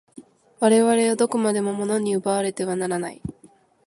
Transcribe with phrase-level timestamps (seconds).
[0.59, 3.21] 我々はどこまでも物に奪われてはならない。